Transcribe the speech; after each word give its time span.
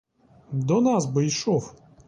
До 0.51 0.81
нас 0.81 1.05
би 1.05 1.25
йшов! 1.25 1.75